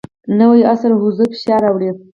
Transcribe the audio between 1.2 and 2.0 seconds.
فشار راوړی.